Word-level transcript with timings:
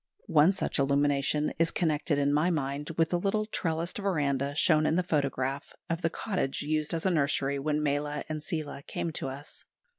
One 0.25 0.51
such 0.51 0.79
illumination 0.79 1.53
is 1.59 1.69
connected 1.69 2.17
in 2.17 2.33
my 2.33 2.49
mind 2.49 2.89
with 2.97 3.09
the 3.11 3.19
little 3.19 3.45
trellised 3.45 3.99
verandah, 3.99 4.55
shown 4.55 4.87
in 4.87 4.95
the 4.95 5.03
photograph, 5.03 5.75
of 5.91 6.01
the 6.01 6.09
cottage 6.09 6.63
used 6.63 6.95
as 6.95 7.05
a 7.05 7.11
nursery 7.11 7.59
when 7.59 7.83
Mala 7.83 8.23
and 8.27 8.41
Seela 8.41 8.81
came 8.81 9.11
to 9.11 9.27
us. 9.29 9.63